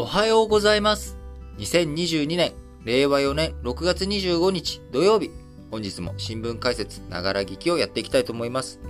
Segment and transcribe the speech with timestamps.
[0.00, 1.18] おはようございます。
[1.58, 2.54] 2022年、
[2.86, 5.30] 令和4年6月25日土曜日。
[5.70, 8.80] 本日も新聞解説、ながら聞きをやっていきたいと思います。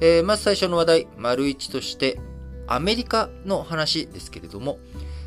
[0.00, 2.18] えーまず最初の話題、丸一として、
[2.66, 4.78] アメリカの話ですけれども、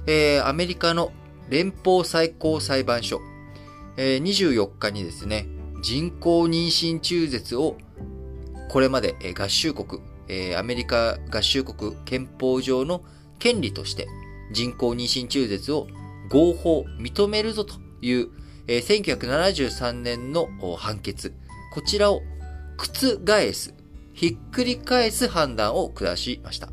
[0.08, 1.12] えーアメリカの
[1.48, 3.22] 連邦最高裁判所、
[3.98, 5.46] えー24日にですね、
[5.84, 7.78] 人工妊娠中絶を
[8.68, 13.04] これまで合衆国、えアメリカ合衆国憲法上の
[13.38, 14.08] 権利として
[14.52, 15.88] 人工妊娠中絶を
[16.30, 18.30] 合法認めるぞという、
[18.68, 21.34] えー1973年の判決、
[21.74, 22.22] こちらを
[22.78, 23.74] 覆す、
[24.14, 26.70] ひっくり返す判断を下しました。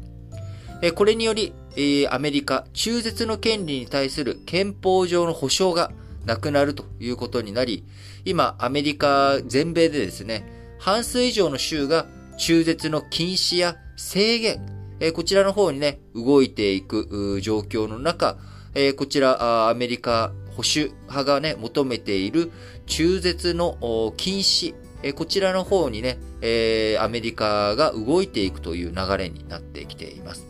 [0.83, 5.91] えーこれにより、えーアメリカ中絶の権利に対する憲法上の保障が
[6.25, 7.85] なくなるということになり、
[8.25, 18.39] 今、アメリカ全米でですね、半数以上の州が中絶の禁止や制限、えこちらの方にね、動いていく状況の中、
[18.75, 22.51] えこちら、アメリカ保守派がね、求めている
[22.87, 30.47] 中絶の禁止、えこちらの方にね、えアメリカが動いていくという流れになってきています。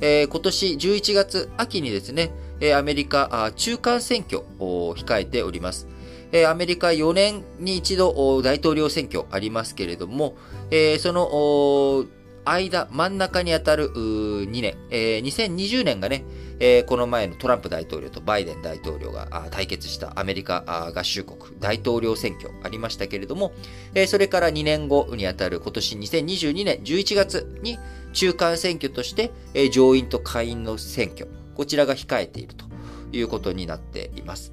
[0.00, 2.30] え今年11月秋にですね、
[2.60, 5.88] えアメリカ中間選挙を控えております。
[6.30, 10.36] えアメリカ4年に一度大統領選挙ありますけれども、
[10.70, 12.06] えその
[12.52, 16.24] 間、真ん中にあたる2年、えー2020年がね、
[16.60, 23.52] えーこの前のトランプ大統領とバイデン大統領が対決したアメリカ合衆国大統領選挙ありましたけれども、
[23.94, 27.78] えーそれから2年後にあたる今年2022年11月に
[28.12, 32.64] 中間選挙として、えー上院と下院の選挙、こちらが控えていると
[33.12, 34.52] いうことになっています。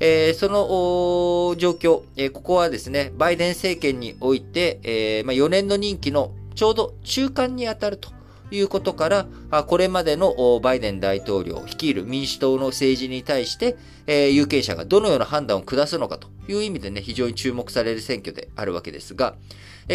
[0.00, 8.10] えーその状況、えーここはですね、バイデン政権において、えーまあ、4年の任期のちょうど中間にあたると
[8.50, 9.26] いうことから、
[9.66, 19.34] これまでのバイデン大統領率いる民主党の政治に対して、有権者がどのような判断を下すのかという意味でね、非常に注目される選挙であるわけですが、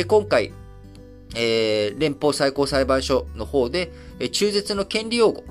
[0.07, 0.51] 今回、
[1.33, 3.91] 連邦最高裁判所の方で、
[4.31, 5.43] 中絶の権利擁護、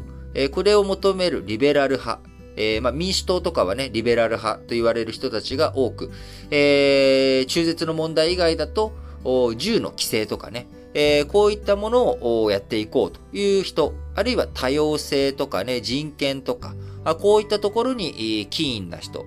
[0.51, 2.21] これを求めるリベラル派、
[2.57, 6.11] えーまあ、民主党とかはね、リベラル派と言われる人たちが多く、
[6.51, 8.93] えー中絶の問題以外だと、
[9.57, 10.67] 銃の規制とかね、
[11.01, 19.25] えーこういったものをやっていこうという人、あるいは多様性とかね、人権とか、あこういったところにえーキーンな人、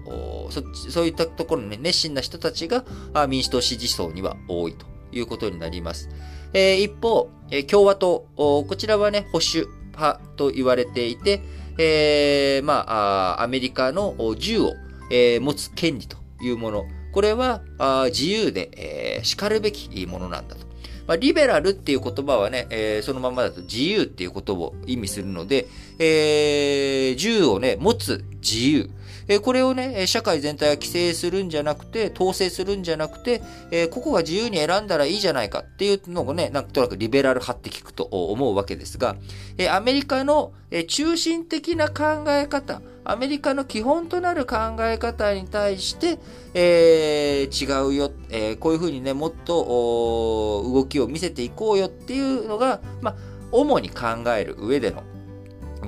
[0.49, 0.61] そ
[0.91, 2.83] そういったところに、熱心な人たちが
[3.13, 6.09] あ民主党支持層には多いということになります。
[6.53, 11.41] えー一方、え共和党、こちらはね、保守派と言われていて、
[11.77, 14.73] えーまあ、アメリカの銃を、
[15.09, 16.83] えー持つ権利というもの、
[17.13, 17.61] これは
[18.07, 20.70] 自由で、えー叱るべきものなんだと。
[21.07, 25.67] まあ、リベラルっていう言葉はね、えーそのままだと自由っていうことを意味するので、
[25.99, 28.89] えー銃をね、持つ自由。
[29.27, 33.41] えこれをね、社会全体が規制するんじゃなくて、統制するんじゃなくて、
[33.71, 39.15] えここが自由に選んだらいいじゃないかっていうのをね、なんとなくリベラル派って聞くと思うわけですが、
[39.57, 40.53] えアメリカの
[40.87, 46.17] 中心的な考え方、アメリカの基本となる考え方に対して、
[46.53, 53.15] えー違うよ、えーこういうふうにね、もっと動きを見せていこうよっていうのが、まあ、
[53.51, 54.07] 主に考
[54.37, 55.03] える上での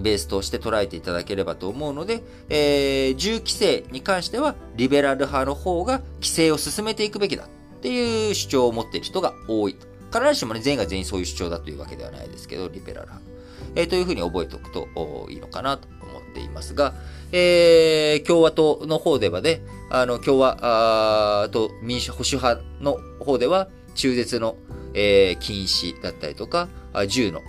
[0.01, 9.77] ベースとして捉えていただければと思うので、えー銃規制に関しては、リベラル派の方が規制を進めていくべきだっていう主張を持っている人が多い。
[10.11, 13.31] 必ずしもね、全員が全員そういう主張だというわけではないですけど、リベラル派。
[13.75, 14.87] えーというふうに覚えておくと
[15.29, 16.93] いいのかなと思いますっていますが、
[17.31, 24.55] えー共和党の方ではね、あの、共和あーと民主保守派の方では、中絶の、
[24.93, 26.67] えー禁止だったりとか、
[27.07, 27.41] 銃の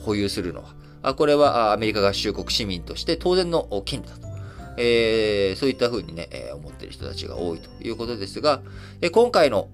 [0.00, 0.62] 保有するの
[1.02, 4.28] は、これはアメリカ合衆国市民として当然の権利だと。
[4.76, 8.62] えーそういったふうにね、えー思っている人たちが多いということですが、
[9.00, 9.68] え今回の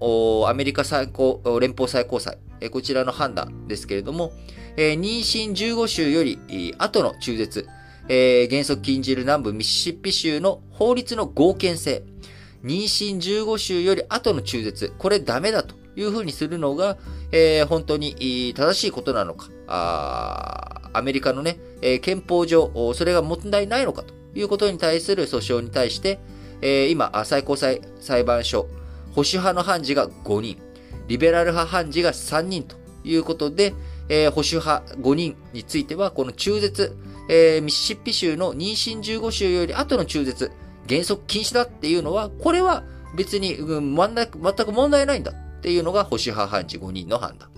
[0.49, 4.33] アメリカ最高、連邦最高裁、えこちらの判断ですけれども、
[4.77, 7.69] えー妊娠15週よりえー後の中絶、
[8.09, 12.05] えー原則禁じる南部ミシシッピ州の法律の合憲性、
[12.65, 16.99] 妊娠15週より後の中絶、これダメだというふうにするのが、
[17.33, 26.21] えー本当に正しいことなのか、あアメリカのね、えー憲法上、それが問題ないのかということに対する訴訟に対して、
[26.63, 28.69] えー今、最高裁裁判所、
[29.15, 30.59] 保守派の判事が5人、
[31.09, 33.75] リベラル派判事が3人ということで、
[34.09, 36.97] えー保守派5人については、この中絶、
[37.29, 40.51] えーミシシッピ州の妊娠15週より後の中絶、
[40.89, 42.85] 原則禁止だっていうのは、これは
[43.17, 47.49] 別に、うん、全く問題ないんだっていうのが保守派判事5人の判断。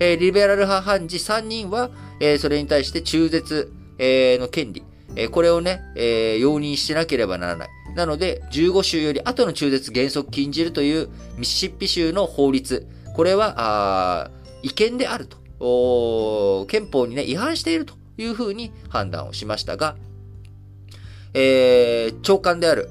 [0.00, 1.90] えーリベラル派判事3人は、
[2.20, 4.84] えーそれに対して中絶えー、の権利、
[5.16, 7.68] えー、これをね、えー、容認してなければならない。
[7.94, 11.08] なので、15州より後の中絶原則禁じるという
[11.38, 14.30] ミシシッピ州の法律、これは、あ
[14.62, 19.96] 違憲であると、憲法にね、違反しているというふうに判断をしましたが、
[21.34, 22.86] えー、長官である、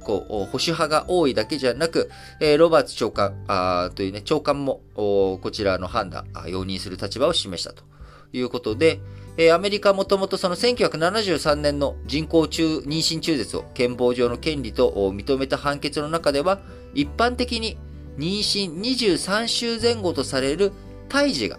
[0.00, 2.10] こう、保守派が多いだけじゃなく、
[2.40, 7.84] えー、ロバーツ長官あというね、長官も、こちらの判断、容認する立場を示したと
[8.32, 9.00] いうことで、
[9.36, 16.60] えー、アメリカはもともとその1973年の人工中、妊娠中絶を憲法上の権利と認めた判決の中では、
[16.94, 17.76] 一般的に
[18.18, 20.72] 妊娠23週前後とされる
[21.10, 21.58] 胎児が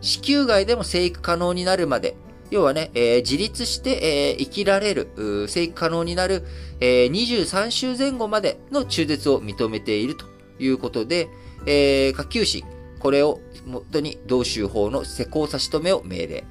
[0.00, 2.16] 子宮外でも生育可能になるまで、
[2.50, 6.44] 要はね、えー、自立して、えー、生きられる、生育可能になる、
[6.80, 10.26] えー、23週前後までの中絶を認めていると
[10.58, 11.28] いうことで、
[11.66, 12.64] えー、下級審、
[12.98, 16.44] これを元に同州法の施行差し止めを命令。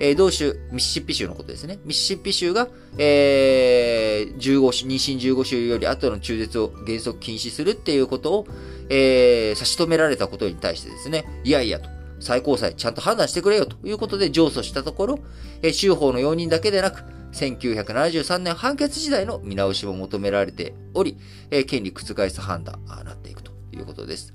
[0.00, 1.78] えー、同州、ミシシッピ州のことですね。
[1.84, 2.68] ミシシッピ州が、
[2.98, 8.46] えー、15週、妊娠15週より後の中絶を原則禁止するっていうことを、
[8.90, 11.88] えー、差し止められたことに対してですね、いやいやと、
[12.20, 15.18] 最高裁ちゃんと判断してくれよということで上訴したところ、
[15.62, 21.18] えー、州法の容認だけでなく、1973年判決時代の見直しも求められており、
[21.50, 24.34] えー、権利覆す判断になっていくということです。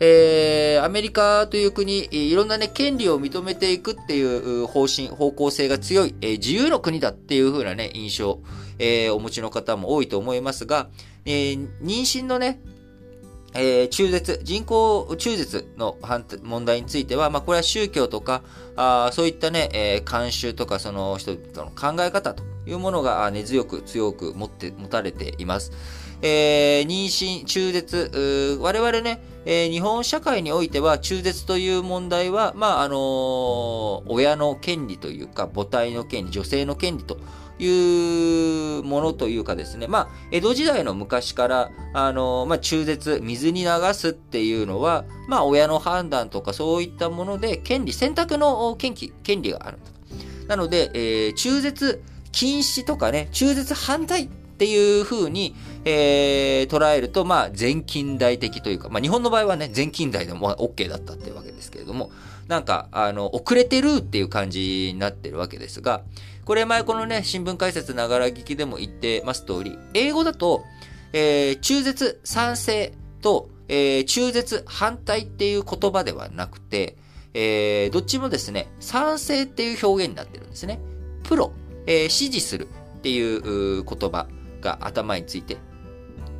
[0.00, 8.38] えー、アメリカという国、いろんなね、権利を認めていくっていう方針、方向性が強い、えー、自由の国だっていう風なね、印象、
[8.78, 10.88] えー、お持ちの方も多いと思いますが、
[11.24, 12.60] えー、妊娠のね、
[13.58, 15.96] えー、中絶、人工中絶の
[16.42, 18.42] 問題については、まあ、これは宗教とか、
[18.76, 25.72] あそういったね、えー、慣習とか、その人々の考え方というものが根強く強く持って、持たれています。
[26.22, 37.18] えー、妊娠、中絶、我々ね、えー、日本社会においては中絶という問題は、まあ、あのー、親の権利というか、母体の権利、女性の権利と
[37.58, 49.78] いうものというかですね、まあ、江戸時代の昔から、あの、まあ、中絶、水に流すっていうのは、まあ、親の判断とかそういったもので、権利、選択の権利、権利がある
[50.46, 52.02] なので、えー、中絶
[52.32, 62.10] 禁止とかね、中絶反対っていう風に、えー、捉えると、まあ、全近代的というか、まあ、日本の場合はね、全近代でも OK だったっていうわけですけれども、
[62.48, 66.02] なんか、あの、遅れてるっていう感じになってるわけですが、
[66.48, 70.64] これ前このね、新聞解説ながら聞きでも言ってます通り、英語だと、
[71.12, 76.96] えー、中絶賛成と、えー、中絶反対っていう言葉ではなくて、
[77.34, 80.80] えー、どっちもですね、賛成っていう表現になってるんですね。
[81.22, 81.52] プロ、
[81.84, 82.66] えー、支持する
[82.96, 84.26] っていう言葉
[84.62, 85.58] が頭について、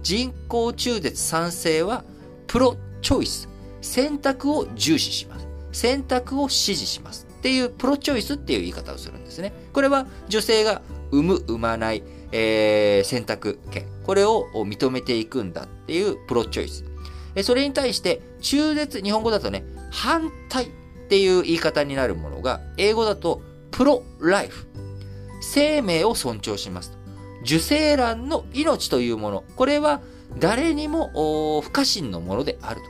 [0.02, 2.02] 人工中絶賛成は
[2.46, 3.46] プロチョイス、
[3.82, 5.46] 選択を重視します。
[5.72, 7.27] 選択を支持します。
[7.38, 9.52] っていうプロチョイスっていう言い方をするんですね。
[9.73, 12.02] これは女性が産む、産まない、
[12.32, 13.87] えー、選択権。
[14.05, 16.85] これを認めていくんだっていうプロチョイス。
[17.43, 20.69] それに対して中絶、日本語だとね、反対っ
[21.08, 24.67] ていう言い方になるものが、英語だとプロライフ。
[25.40, 26.99] 生命を尊重します
[27.44, 29.44] 受精卵の命というもの。
[29.55, 30.00] これは
[30.38, 32.87] 誰にも不可侵のものであると。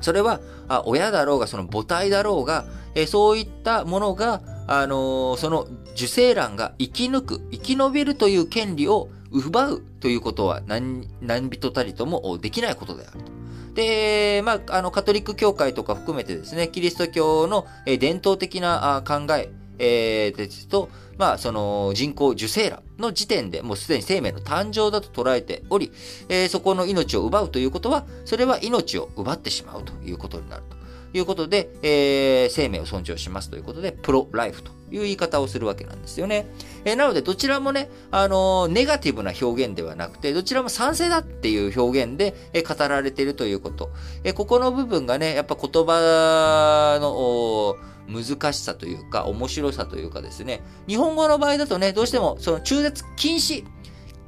[0.00, 0.40] それは、
[0.84, 2.66] 親だろうが、その母体だろうが、
[2.98, 13.30] えそういったものが、あの、その受精卵が生き抜く、生き延びるという権利を奪うということは何、何人たりともできないことであると。
[13.74, 20.88] で、まあ、あの、カトリック教会とか含めてですね、キリスト教の伝統的な考え、えー、ですと、
[21.18, 25.92] まあ、その人工受精卵の時点でもうすでに生命の誕生だと捉えており、
[26.28, 30.77] えー、そこの命を奪うということは、それは命を奪ってしまうということになると。
[31.12, 36.46] いうことで、えー、生命を尊重しますということで、プロライフという言い方をするわけなんですよね。
[36.84, 43.90] えー、なので、どちらもね、あのー、ネガティブな表現ではなくて、どちらも賛成だっていう表現で、えー、語られているということ。
[44.24, 47.76] えー、ここの部分がね、やっぱ言葉の、
[48.08, 53.64] 難しさというか、面白さというかですね、日本語の場合だとね、どうしても、その中絶禁止、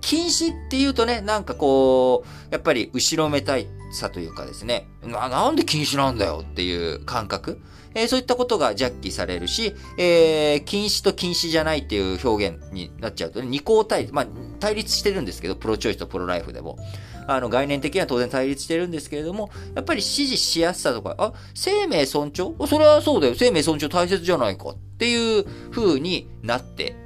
[0.01, 7.61] 禁止って言うとね、なんかこう、やっぱり後ろめたいさというかですね、な、なんで禁止なんだよっていう感覚。
[7.93, 14.27] えー、そういったことがジャッキされるし、えー、禁止と禁止じゃないっていう表現になっちゃうとね、二項対立、まあ、
[14.61, 16.79] 対立してるんですけど、プロチョイスとプロライフでも。
[17.27, 22.55] あの、概念的には当然対立してるんですけれども、やっぱり支持しやすさとか、あ、生命尊重？
[22.67, 23.35] それはそうだよ。
[23.37, 26.97] 生命尊重大切じゃないかっていう風になって、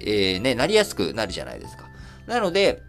[0.00, 1.84] えー、ね、なりやすくなるじゃないですか。
[2.26, 2.82] なので、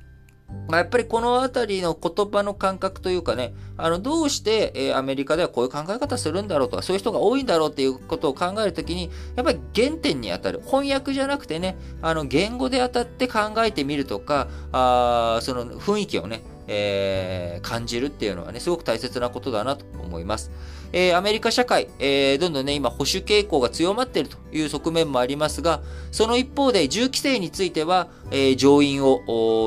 [0.72, 10.62] やっぱりこのあたりの言葉の感覚というかね、あの、どうして、え、アメリカではこういう考え方するんだろうとか、そういう人が多いんだろうっていうことを考えるときに、やっぱり原点に当たる。
[10.64, 20.52] 翻訳じゃなくてね、あの、言語で当たって考えてみるとか、あその雰囲気をね、えー、感じるっていうのはね、すごく大切なことだなと思います。
[20.92, 25.82] えー、アメリカ社会、えー、どんどんね、今保守傾向が強まっているという側面もありますが、
[26.12, 29.22] その一方で銃規制については、えー、上院を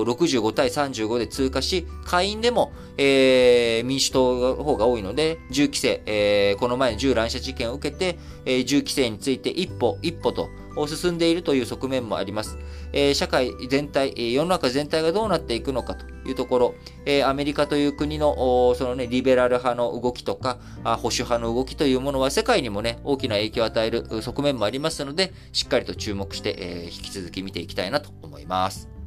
[0.04, 10.48] 65対35で通過し、下院でも、えー、民主党の方が多いので、銃規制、えー、この前の銃乱射事件を受けて、えー、銃規制について一歩一歩と
[10.86, 12.58] 進んでいるという側面もあります。
[12.92, 16.74] え、社会全体、世の中全体がどうなっていくのかというところ、
[17.06, 29.01] え、アメリカという国の、そのね、リベラル派の動きとか、保守派の動きというものは世界にもね、大きな影響を与える側面もありますので、しっかりと注目して、え、引き続き見ていきたいなと思います。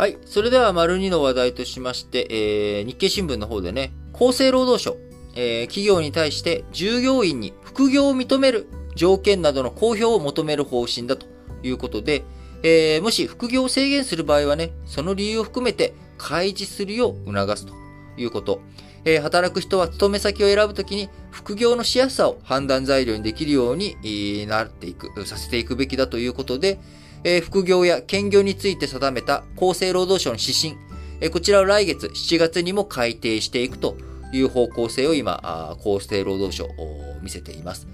[0.00, 0.16] はい。
[0.24, 4.96] それでは、丸2の話題としまして、えー、日経新聞の方でね、厚生労働省、
[5.34, 11.26] えー、企業に対して従業員に副業を認める条件などの公表を求める方針だと
[11.62, 12.24] いうことで、
[12.62, 17.74] えー、もし副業を制限する場合はね、その理由を含めて開示するよう促すと
[18.16, 18.62] いうこと。
[19.04, 26.78] えー、働く人は勤め先を選ぶときに副業のしやすさを判断材料にできるようになっていく、させていくべきだということで、
[27.24, 30.76] えー、副業や兼業について定めた厚生労働省の指針、
[31.20, 33.96] えー、こちらを来月7月にも改定していくと
[34.32, 37.86] いう方向性を今、厚生労働省を見せています。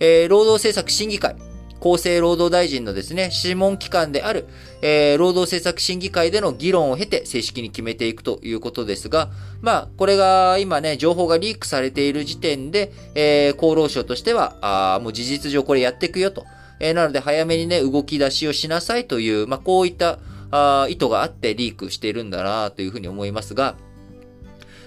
[0.00, 1.36] えー、労働政策審議会、
[1.82, 4.46] 厚生労働大臣のですね、諮問機関である、
[4.82, 16.46] えー、労働政策審議会での議論を経て正式に決めていくということですが、まあ、これが今ね、情報がリークされている時点で、えー、厚労省としては、あもう事実上これやっていくよと。
[16.82, 20.18] えー、なので早めにね、動き出しをしなさいという、まあ、こういった
[20.50, 23.76] あ意図があってリークしているんだなというふうに思いますが、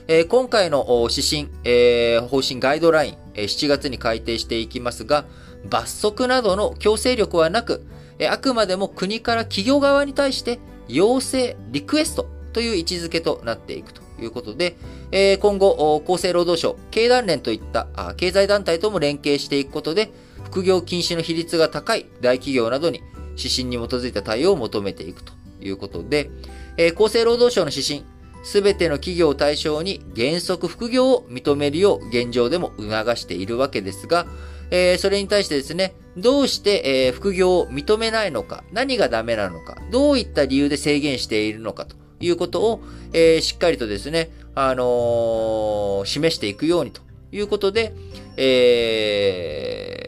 [0.07, 5.25] えー、今回の指針、えー、方針ガイドライン、えー、7月に改定していきますが、
[5.69, 7.85] 罰則などの強制力はなく、
[8.19, 10.59] えー、あくまでも国から企業側に対して
[10.89, 14.75] 要請、リクエストという位置づけとなっていくということで、
[15.11, 20.11] えー、今後、厚生労働省、経団連といったあ経済団体とも連携していくことで、
[20.55, 23.03] 副業禁止の比率が高い大企業などに
[23.35, 26.29] 指針に基づいた対応を求めていくということで、
[26.77, 28.05] えー、厚生労働省の指針、
[28.41, 34.27] すべての企業を対象に原則副業を認めるよう現状でも促しているわけですが、
[34.71, 42.81] えー、それに対してですね、どうして、えー、副業を認めないのか、何がダメなのか、どういった理由で制限しているのかということを、
[43.11, 47.01] えー、しっかりとですね、あの、示していくようにと
[47.33, 47.93] いうことで、
[48.37, 50.04] えー、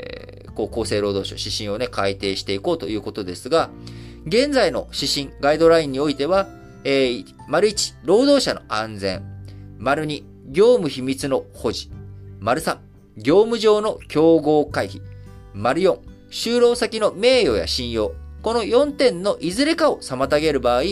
[0.57, 3.69] こう厚生労働省指針をね、改定していこうということですが、
[4.25, 6.47] 現在の指針、ガイドラインにおいては、
[6.83, 9.23] えー、丸1、労働者の安全。
[9.77, 11.91] 丸2、業務秘密の保持。
[12.39, 12.77] 丸3、
[13.17, 14.99] 業務上の競合回避。
[15.53, 15.99] 丸4、
[16.31, 18.13] 就労先の名誉や信用。
[18.41, 20.83] この4点のいずれかを妨げる場合、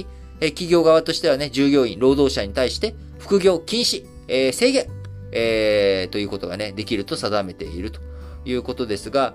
[0.41, 4.87] え、企業側としてはね、従業員、労働者に対して副業禁止、えー、制限、
[5.31, 7.99] えー、ということがね、できると定めていると
[8.45, 9.33] いうことですが、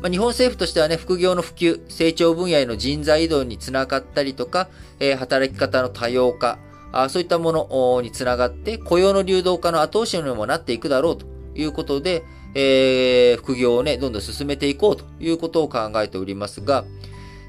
[0.00, 4.68] まあ、日本政府としてはね、副業の普及、成長分野への人材移動につながったりとか、
[5.00, 6.58] えー、働き方の多様化、
[6.92, 11.38] あそういったものにつながって、雇用の流動化の後押しにもなっていくだろうと。
[11.58, 12.22] いうことで、
[12.54, 16.84] えー、副業をね、どんどん進めていこうということを考えておりますが、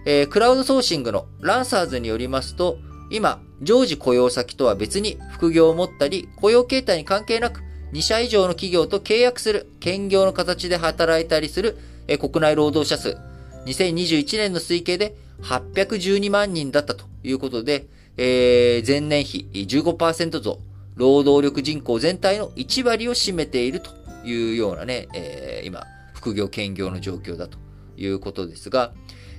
[0.06, 2.78] えー、クラウドソーシングのランサーズによりますと、
[3.12, 7.62] 今、常時雇用先とは別に副業を持ったり、雇用形態に関係なく、
[7.94, 11.78] 2社以上の企業と契約する、兼業の形で働いたりする
[12.18, 13.18] 国内労働者数、
[13.66, 17.88] 2021年の推計で812万人だったということで、
[18.18, 20.60] えー、前年比15%増、
[20.96, 23.92] 労働力人口全体の1割を占めていると
[24.26, 27.58] いうようなね、えー、今、副業兼業の状況だと
[27.96, 28.92] いうことですが、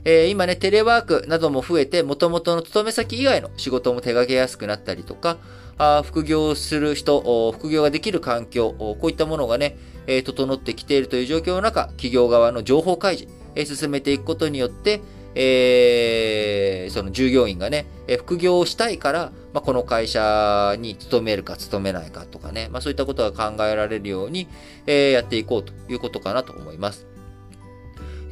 [0.04, 5.36] えー、今ね、テレワークなども増えて、元々の勤め先以外の仕事も手掛けやすくなったりとか、
[5.76, 9.76] あ副業する人、副業ができる環境、こういったものがね、
[10.10, 15.00] え整ってきているという状況の中、企業側の情報開示、え進めていくことによって、
[15.36, 24.48] えー、その従業員がね、え副業をしたいから、まあ、この会社に勤めるか勤めないかとかね、まあ、そういったことが考えられるように、
[24.86, 27.06] えー、やっていこうということかなと思います。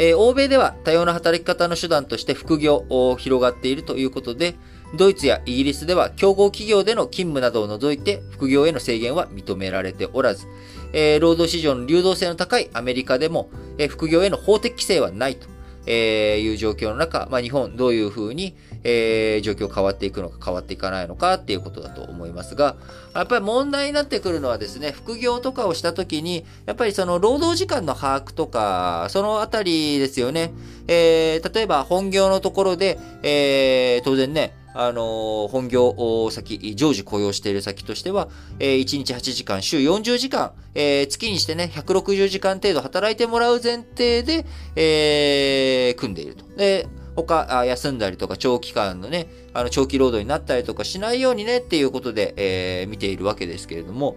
[0.01, 4.55] えー、欧米では多様な働き方の手段として副業を広がっているということで、
[4.97, 10.47] ドイツやイギリスでは競合企業での勤務などを除いて副業への制限は認められておらず、
[10.93, 15.49] え、労働市場の流動性の高いアメリカでも、え、副業への法的規制はないと。
[15.87, 18.55] え、いう状況の中、まあ、日本どういうふうに、
[18.85, 22.77] え、状況変わっていくのか変わっていかないのかっていうことだと思いますが、
[23.15, 30.53] やっぱり問題になってくるのはですね、副業とかをしたときに、やっぱりその労働時間の把握とか、そのあたりですよね。
[30.89, 38.29] えー、例えば本業のところで、えー、当然ね、あの本業先、常時雇用している先としては、
[38.61, 46.45] えー、1日8時間、週40時間、えー、月にしてね、160時間程度働いてもらう前提で、えー、組んでいると。
[46.57, 54.15] で、他、休んだりとか長期間のね、あの、長期労働になったりとかしないようにねっていうことで、えー、見ているわけですけれども、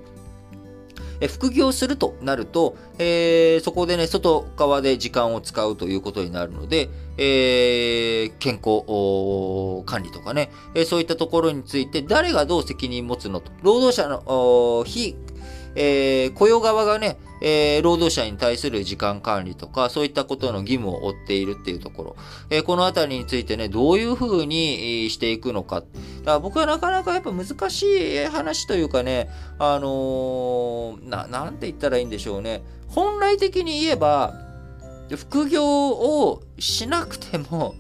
[1.21, 15.15] え副業するとなると、えー、そこでね、外側で時間を使うということになるので、えー、健康管理とかね、え、そういったところについて誰がどう責任持つのと、労働者の非
[15.75, 22.15] えー、雇用側がね、えー、労働者に対する時間管理とか、そういったことの義務を負っているっていうところ、
[22.49, 25.81] えー、このあたりについてね、どういうふうにしていくのか。
[25.81, 25.87] だか
[26.25, 32.63] ら僕はなかなかやっぱ難しい話というかね、あのー、な、なんて言ったらいいんでしょうね。
[32.87, 34.33] 本来的に言えば、
[35.15, 37.75] 副業をしなくても、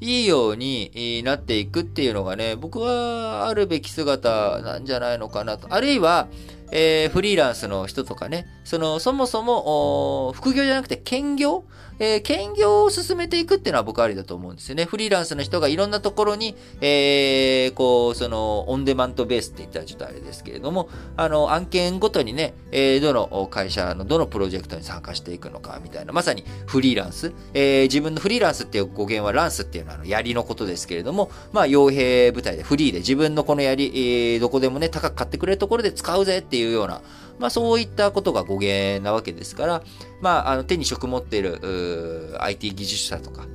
[0.00, 5.66] いいようになっていくっていうのがね、僕はあるべき姿なんじゃないのかなと。
[5.70, 6.28] あるいは、
[6.70, 11.64] えー、フリーランスの人とかね、その、そもそも、副業じゃなくて兼業
[11.98, 14.84] えー、兼業を進めていくっていうのは僕ありだと思うんですよね。
[14.84, 27.32] フリーランスの人がいろんなところに、えー、こう、その、オンデマンドベースって言ったらちょっとあれですけれども、あの、案件ごとにね、えー、どの会社のどのプロジェクトに参加していくのかみたいな、まさにフリーランス。
[27.54, 37.02] えー、自分のフリーランスっていう語源はランスっていうのはあの槍のことですけれども、まあ、傭兵部隊でフリーで自分のこの槍、えー、どこでもね、高く買ってくれるところで使うぜっていうような、
[37.38, 39.82] まあそういったことが語源なわけですから、
[40.20, 43.46] まあ、あの手に職持っている IT 技術者とか、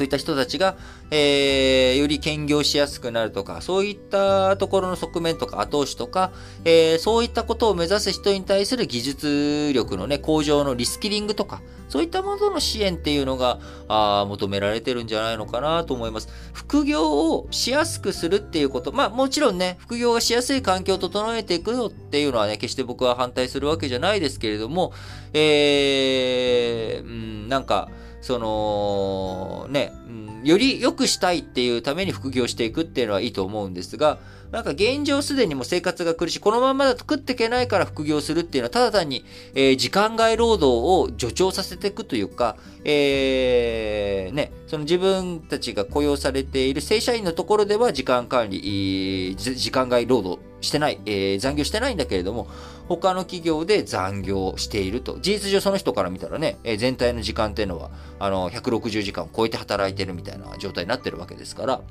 [0.00, 0.78] そういった人たちが、
[1.10, 6.32] えー、より兼業しやすくなるとか、そういったところの側面とか後押しとか、
[6.64, 11.60] えー、そういったことを目指す人に対する技術力のね、向上のリスキリングとか、
[11.90, 13.58] そういったものの支援っていうのが、
[13.88, 16.30] あ求められてるんじゃないのかなと思います。
[16.54, 24.94] 副業をしやすくするっていうこと、まあもちろんね、副業がしやすい環境を整えていくのっていうのはね、決して僕は反対するわけじゃないですけれども、
[25.34, 34.18] えー、うん、なんか、その、ね、うん、より良くしたいっていうために副業していくっていうのはいいと思うんですが、
[34.52, 36.40] なんか現状すでにも生活が苦しい。
[36.40, 52.48] このままだと食っていけないから副業するっていうのは、ただ単に、えー、時間外労働を助長させていくというか、えー、ね、その自分たちが雇用されている正社員のところでは時間管理、時間外労働してない、えー、残業してないんだけれども、
[52.88, 55.20] 他の企業で残業していると。
[55.20, 61.82] 事実上その人から見たらね、えー、全体の時間っていうのは、あの、160時間を超えて働いてるみたいな状態になってるわけですから、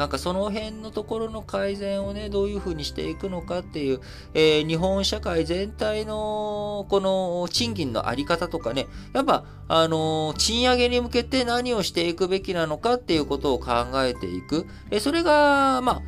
[0.00, 4.00] なんかその辺のところの改善をね、どういうふうにしていくのかっていう、
[4.32, 14.66] えー、日本社会全体のこの賃金のあり方とかね、やっぱ、あのー、賃上げに向けて何をしていくべきなのかっていうことを考えていく。
[14.90, 16.02] えー、それが、まあ、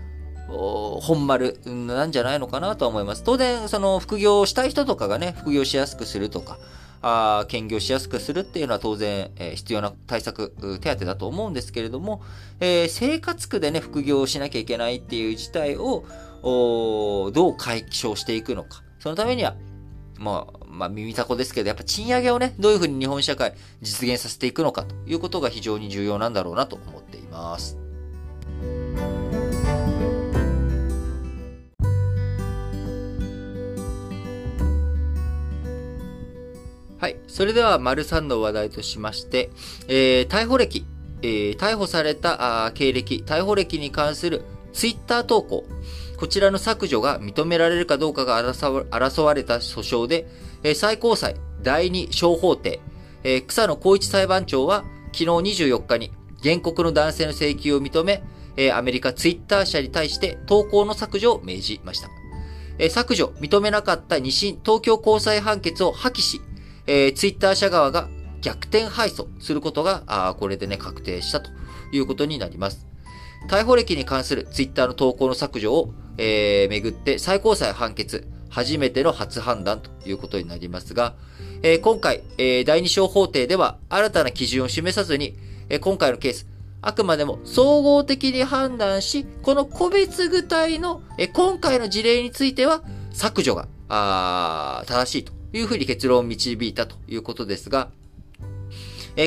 [0.49, 3.23] 本丸なんじゃないのかなと思います。
[3.23, 6.59] 当然、その副業をしたい人とかがね、副業しやすくするとか、
[7.03, 12.23] あ兼業しやすくするっていうのは当然、えー、必要な対策、手当だと思うんですけれども、
[12.61, 16.05] えー、生活区でね、副業をしなきゃいけないっていう事態を、
[16.43, 18.83] どう解消していくのか。
[18.99, 19.57] そのためには、
[20.19, 27.79] まあ、まあ、耳たこですけど、やっぱ賃上げをね、どういうふうに日本社会実現させていくのかということが非常に重要なんだろうなと思っています。
[37.03, 37.17] はい。
[37.27, 39.51] それでは、丸3の話題としまして、
[39.89, 40.87] えー、逮捕歴、
[41.23, 45.65] えー、逮捕されたあ経歴、逮捕歴に関するツイッター投稿、
[46.17, 50.29] こちらの削除が認められるかどうかが争われた訴訟で、
[50.63, 51.35] えー、最高裁
[51.65, 52.79] 第二小法廷、
[53.25, 58.23] えー、草野光一裁判長は昨日24日に原告の男性の請求を認め、
[58.57, 62.09] えー、アメリカツイッター社に対して投稿の削除を命じました。
[62.79, 66.41] えー、削除、認めなかった二審東京高裁判決を破棄し、
[66.87, 68.09] えー、ツイッター社側が
[68.41, 71.51] 逆転敗訴することが、あこれでね、確定したと
[71.93, 72.87] いうことになります。
[73.49, 81.15] 逮捕歴に関するツイッターの投稿の削除を、えー、めぐって最高裁判決、初めての初判断ということになりますが、
[81.63, 85.37] えー、今回、えー、第二小法廷では新たな基準を示さずに、
[85.69, 86.47] えー、今回のケース、
[86.83, 97.91] あくまでも総合的に判断し、この個別具体の、えー、今回の事例については削除があ正しいというふうに結論を導いたということですが、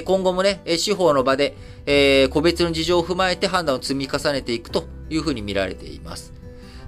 [0.05, 6.33] 今後もね、司法の場で、え個別の事情を踏まえて判断を積み重ねていくというふうに見られています。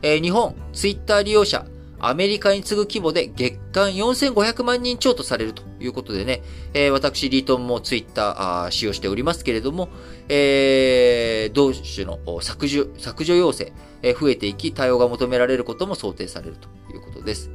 [0.01, 1.65] え日本、ツイッター利用者、
[1.99, 9.89] アメリカに次ぐ規模で月間4500万人超とされるということでね、えー、私、リートンもツイッター使用しておりますけれども、
[10.29, 13.71] えー、同種の削除、削除要請、
[14.03, 17.49] えー、増えていき、対応が求められることも想定されるということです。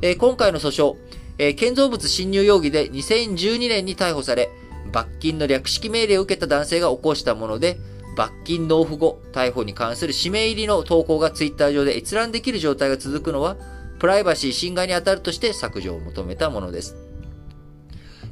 [0.00, 0.96] えー、今回の訴訟、
[1.44, 4.48] え、建造物侵入容疑で2012年に逮捕され、
[4.92, 7.78] 罰金の略式命令を受けた男性が起こしたもので、
[8.16, 13.56] 罰金納付後、逮捕に関する指名入りの投稿がツイッター上で閲覧できる状態が続くのは、
[13.98, 16.96] プライバシー侵害に当たるとして削除を求めたものです。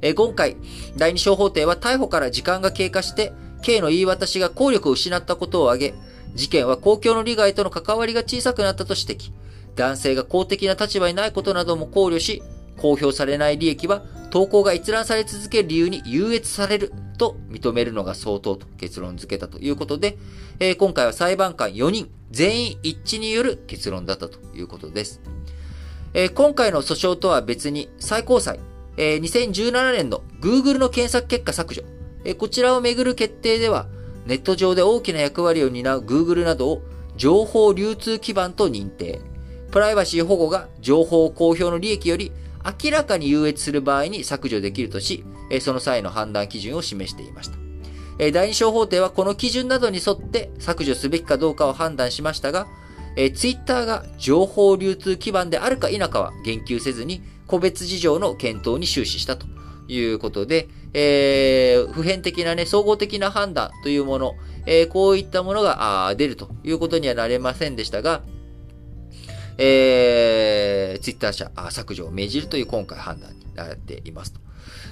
[0.02, 0.56] え今回、
[0.96, 5.94] 第二小法廷は逮捕から時間が経過して、刑の言い渡しが効力を失ったことを挙げ、
[6.36, 9.32] 事件は公共の利害との関わりが小さくなったと指摘。
[9.74, 12.42] 男性が公的な立場にないことなども考慮し、
[12.80, 20.16] 公表されない利益は投稿が閲覧され続ける理由に優越されると認めるのが相当と結論付けたということで、
[20.58, 25.20] えー、今回は裁判官4人全員一致による結論だったということです。
[26.14, 28.58] えー、今回の訴訟とは別に最高裁、
[28.96, 31.82] えー、2017年の Google の検索結果削除、
[32.24, 33.86] えー、こちらをめぐる決定では、
[34.26, 36.82] ネット上で大きな役割を担う Google などを
[37.16, 39.20] 情報流通基盤と認定。
[39.70, 42.32] プライバシー保護が情報公表の利益より
[42.64, 45.24] 明らかに優越する場合に削除できるとし、
[45.60, 47.58] その際の判断基準を示していました。
[48.32, 52.66] 第二小法廷はこの基準などに沿って削除すべきかどうかを判断しましたが、
[53.34, 59.46] ツイッターが情報流通基盤であるか否かは言及せずに、個別事情の検討に終始したと
[59.88, 64.34] いうことで、えー、普遍的なね、総合的な判断というもの、
[64.66, 68.22] えー、こういったものが出るということにはなれませんでしたが、
[69.62, 74.40] えー、ツイッター社削除を命じるという今回判断になっていますと。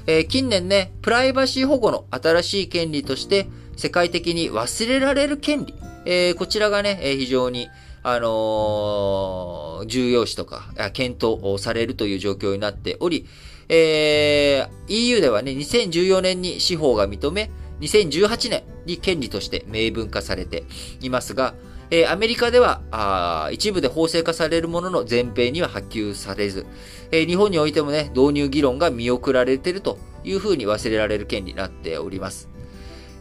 [0.06, 7.68] えー、近年ね、プライバシー保護の新しい権利として、世界的に忘れられる権利、えー、こちらがね、非常に、
[8.02, 13.26] あのー、重要視とか、検討をされるという状況になっており、
[13.70, 17.50] えー、EU ではね、2014年に司法が認め、
[17.80, 20.64] 2018年に権利として明文化されて
[21.00, 21.54] いますが、
[21.90, 26.66] えー、アメリカではあ一部で法制化されるものの全米には波及されず、
[27.10, 32.48] えー、日本においてもね、導入議論が見送られているというふうに忘れられる件になっております。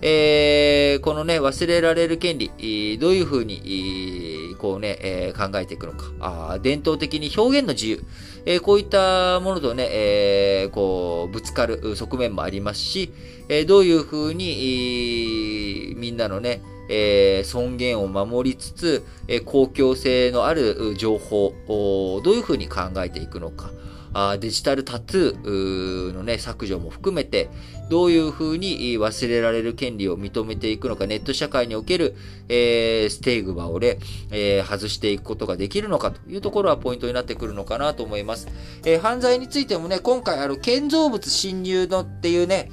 [0.01, 6.11] えー、このね、忘れられる権利、どういうふうに、こうね、えー、考えていくのか。
[6.19, 8.03] あ伝統的に表現の自由、
[8.45, 13.11] えー、こういったものとね、え、こう、ぶつかる側面もありますし、
[13.49, 23.71] えどういうふうに、みんなのね、え尊厳を守りつつ、え公共性のある情報をどういうふうに考えていくのか。
[24.13, 27.49] あデジタルタトゥーのね、削除も含めて、
[27.89, 32.15] どういうふうに忘れられる権利を認めていくのか、ネット社会における、
[32.49, 33.97] えー、ステーグバをね、
[34.31, 38.47] えー、外していくことができるのかというところはポイントになってくるのかなと思います。
[38.85, 42.71] えー、犯罪についてもね、今回あの建造物侵入のっていうね、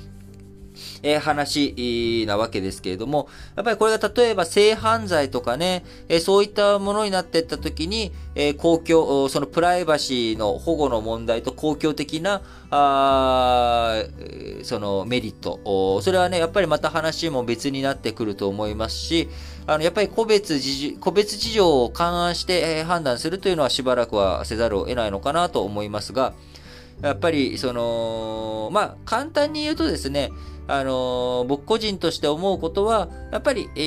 [1.04, 12.40] え、話なわけですけれども、やっぱりこれが例えば性犯罪とかね、え、そういったものになっていったときに、え、公共、そのプライバシーの保護の問題と公共的な、
[12.70, 14.02] あ
[14.64, 19.28] そのメリット、それはね、やっぱりまた話も別になってくると思いますし、
[19.66, 26.32] あの、やっぱり個別事個別事情を勘案して、判断するというのはしばらくはせざるを得ないのかなと思いますが、
[27.02, 30.30] やっぱり、その、まあ、簡単に言うとですね、
[30.66, 33.80] あの僕個人として思うことは、やっぱり、え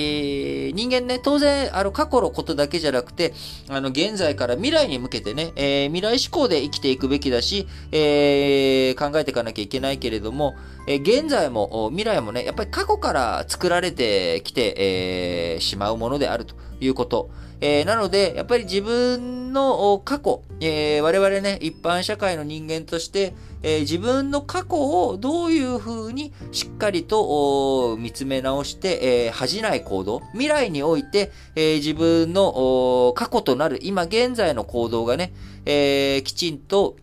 [0.71, 3.33] ー、人間ね、当然、あの、過去のことだけじゃなくて、
[3.69, 10.55] あの、現在から未来に向けてね、えー、未来志向で生きていくべきだし、えー、考えていかなきゃいけないけれども、
[10.87, 17.29] え、現在も、未来もね、やっぱり過去から作られてきて、え、しまうものであるということ。
[17.59, 23.33] え、なので、やっぱり自分の過去、え、我々ね、一般社会の人間として、
[23.63, 35.33] えー、自分の過去をどういうふうにしっかりと見つめ直して、えー、恥じない行動、未来において、えー、自分の過去となる今現在の行動がね、
[35.65, 36.95] え、きちんと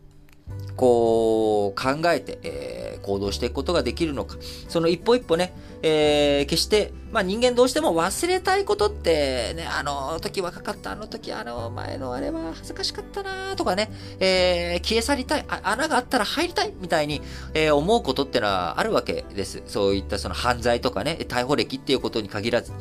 [0.77, 4.37] こう考えて、えー、行動していくことができるのか。
[4.69, 5.53] その一歩一歩ね、
[5.83, 17.23] えー、決してまあ人間どうしても忘れたいことってね、あの時若かった、あの時あの前のあれは恥ずかしかったなとかね、えー、消え去りたい、穴があったら入りたいみたいに、
[17.55, 19.63] えー、思うことってのはあるわけです。
[19.67, 22.73] そういったその犯罪とかね、逮捕歴っていうことに限らず。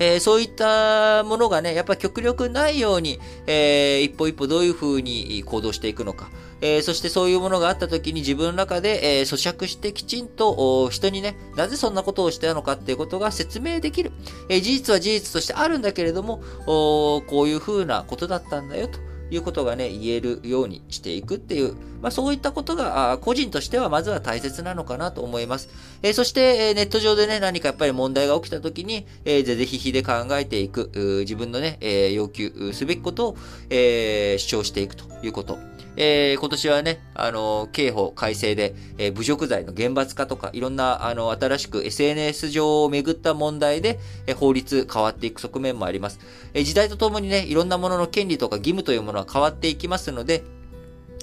[0.00, 6.28] えー、そういったものがね、やっぱ極力ないように、えー、一歩一歩どういう風に行動していくのか。
[6.60, 14.12] えー、そしてそういうものがあった時に自分の中で、えー、咀嚼してきちんと人にね、なぜそんなことをしたのかっていうことが説明できる。
[14.48, 19.06] えー、事実は事実としてあるんだけれども、こういう風なことだったんだよと。
[19.30, 25.68] いうことがね、言えるようにしていくっていう、まあそういったことが、個人としてはまずは大切なのかなと思います。
[26.02, 30.90] えー、そして、え、ネット上でね、何かやっぱり問題が起きた時に、えー、ぜぜひひで考えていく、
[31.20, 33.36] 自分のね、えー、要求すべきことを、
[33.70, 35.58] え、主張していくということ。
[35.96, 46.20] えー、今年はね、あの、刑法改正で、えー、侮辱罪の厳罰化とか、いろんな、あの、新しく SNS 上をめぐった問題で、えー、法律変わっていく側面もあります。
[46.54, 50.44] えー、時代とともにね、いろんなものの権利とか義務というものは変わっていきますので、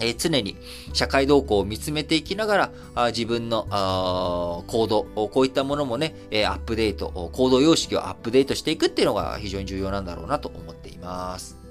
[0.01, 0.57] えー、常に
[0.93, 11.62] 社会動向を見つめていきながら、あ自分のあ行動、こういったものもね、えー、アップデート、行動様式をアップデートしていくっていうのが非常に重要なんだろうなと思っています。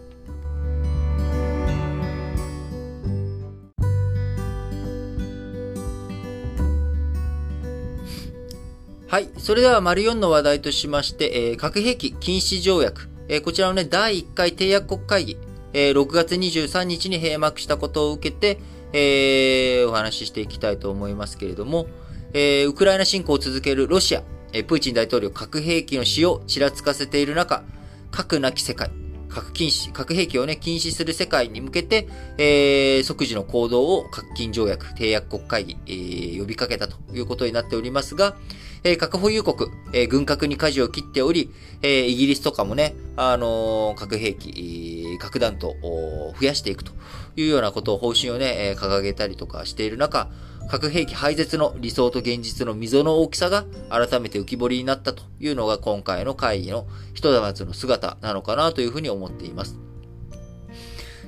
[9.12, 9.29] はい。
[9.37, 13.11] それでは、丸4の話題としまして、えー、核兵器禁止条約。
[13.29, 15.37] えー、こちらのね、第1回締約国会議、
[15.75, 18.59] えー、6月23日に閉幕したことを受けて、
[18.94, 21.88] えー、お話ししていきたいと思いますけれども、
[22.33, 24.22] えー、ウクライナ侵攻を続けるロシア、
[24.55, 27.64] えー、プーチン大統領核兵器の使用をちらつかせている中、
[28.11, 28.90] 核なき世界、
[29.29, 38.37] 核禁止、核兵器をね、禁止する世界に向けて、えー、即時の行動を核禁条約、締約国会議、えー、呼びかけたということになっておりますが、
[38.85, 41.51] えー、核保有国、えー、軍拡に舵を切っており、
[41.83, 46.92] えー、イギリスとかもね、あのー、核兵器、核弾頭を増やしていくと
[47.37, 50.29] いうようなことを方針をね、えー、掲げたりとかしている中、
[50.68, 59.79] 核兵器廃絶の理想と現実の溝の大きさが改めて浮き彫りになったというのが今回の会議の一玉の姿なのかなというふうに思っています。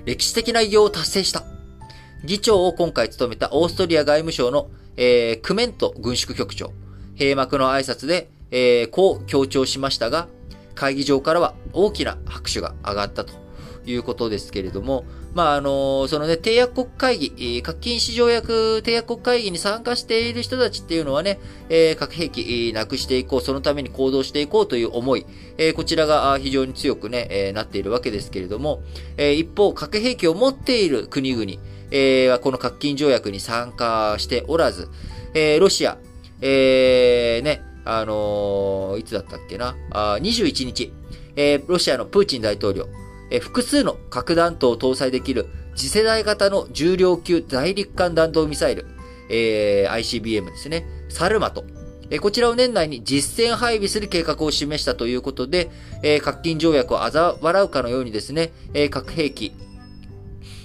[0.05, 1.45] 歴史的な偉業を達成した。
[2.25, 6.73] 議長を今回務めたオーストリア外務省の、えー、クメント軍縮局長。
[7.19, 10.29] 閉幕の挨拶で、えー、こう強調しましたが、
[10.75, 13.33] 会議場からは大きな拍手が上がったと
[13.87, 25.27] いうことですけれども、まあ、あの、そのね、締約国会議、核禁止条約締約国会議に参加している人たちっていうのはね、えー、核兵器なくしていこう、そのために行動していこうという思い、
[25.59, 28.83] えー、こちらが非常に強くね、えー、なっているわけですけれども、
[29.17, 31.45] えー、一方、核兵器を持っている国々、
[31.91, 34.89] えー、この核禁条約に参加しておらず、
[35.35, 35.99] えー、ロシア、
[36.41, 40.93] えー、ね、あのー、いつだったっけな、あ21日、
[41.37, 42.89] えー、ロシアのプーチン大統領、
[43.31, 48.87] えー、複数の核弾頭を搭載できる次世代型の重量級大陸間弾道ミサイル、
[49.31, 51.65] えー、ICBM ですね、サルマト、
[52.11, 55.71] えこちらを年内に実戦配備する計画を示したということで、
[56.03, 59.53] え核禁条約を嘲笑うかのようにですね、え核兵器、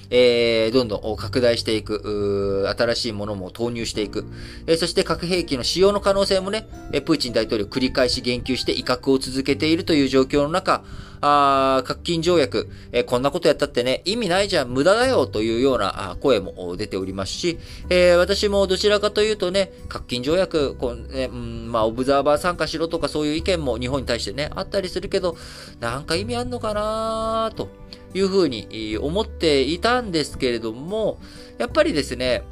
[0.10, 4.26] えー、どんどん拡大していく、新しいものも投入していく、
[4.68, 6.68] えー、そして核兵器の使用の可能性もね、
[7.06, 10.84] プーチン大統領繰り返し言及して威嚇を続けているという状況の中、
[11.22, 25.36] あ核禁条約、えー、こんなことやったってね、意味ないじゃん、無駄だよというような声も出ておりますし、えー、私もどちらかというとね、核禁条約、こうね、うん、まあ、オブザーバー参加しろとかそういう意見も日本に対してね、あったりするけど、
[25.80, 27.70] なんか意味あんのかなと。
[28.14, 31.20] いうふうに思っていたんですけれども、
[31.58, 32.44] やっぱりですね、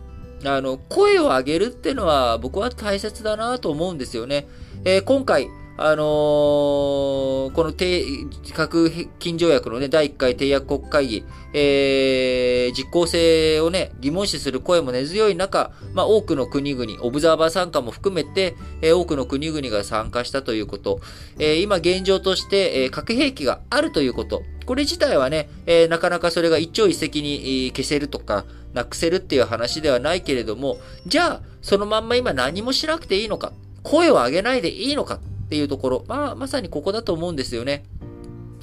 [0.45, 4.47] あの、声を上げるっていうのは僕は大切だなと思うんですよね。
[4.85, 6.05] えー、今回、あのー、
[7.57, 7.73] この
[8.53, 20.99] 核禁条約のね、第1回締約国会議、えー、実効性をね、疑問視する声も根強い中、まあ、多くの国々、オブザーバー参加も含めて、えー、多くの国々が参加したということ、
[21.39, 37.85] えー、今現状として、えー、核兵器があるということ、これ自体はね、えー、なかなかそれが一朝一夕に消せるとか、なくせるっていう話ではないけれども、じゃあ、そのまんま今何もしなくていいのか、声を上げないでいいのか、っていうところ、まあ、まさにここだと思うんですよね。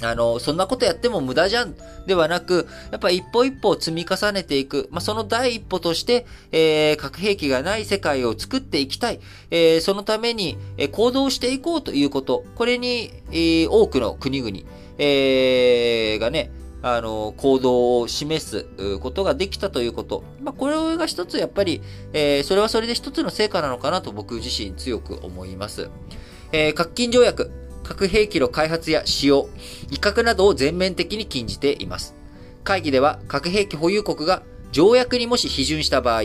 [0.02, 1.74] あの、そんなことやっても無駄じゃん
[2.06, 4.88] ではなく、やっぱ一歩一歩積み重ねていく。
[4.90, 9.20] まあ、その第一歩として、えー、核兵器がない世界を作っていきたい。
[9.50, 12.44] えー、そのために、えー、行動していこうということ。
[12.54, 14.58] これに、えー、多くの国々、
[14.98, 16.50] えー、がね、
[16.82, 18.66] あの、行動を示す
[19.00, 20.22] ことができたということ。
[20.42, 21.80] まあ、これが一つやっぱり、
[22.12, 25.88] えー、それはそれで一つの成果なのかなと僕自身強く思います。
[26.56, 27.50] えー、核禁条約、
[27.82, 29.48] 核兵器の開発や使用、
[29.90, 32.14] 威嚇などを全面的に禁じています。
[32.62, 36.22] 会議では核兵器保有国が条約にもし批准した場合、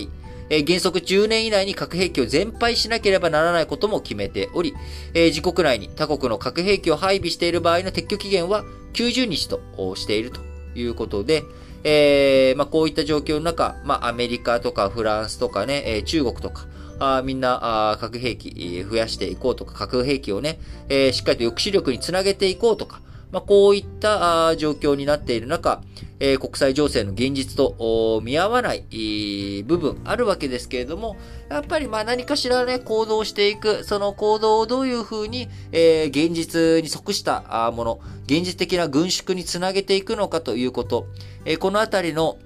[0.51, 4.75] え原則10年以内に核兵器を全廃しなければならないことも決めており、
[5.15, 8.63] え自国内に他国の核兵器を配備している場合の撤去期限は
[8.93, 9.59] 90日と
[9.95, 10.41] していると
[10.75, 11.43] いうことで、
[11.83, 16.67] えー、まあ、こういった状況の中、まあ、アメリカとかフランスとかね、え中国とか、
[16.99, 20.59] あみんなあ核兵器増やしていこうとか、核兵器をね、
[20.89, 25.81] えー、しっかりと抑止力につなげていこうとか、まあ、こういった状況になっている中、
[26.19, 31.15] えー、国際情勢の現実と見合わない部分あるわけですけれども、
[31.47, 41.05] やっぱりまあ何かしらね、行動していく、その行動をどういうふうに、えー、現実に即したもの、現実的な軍縮につなげていくのかということ、
[41.45, 42.39] えー、このあたりの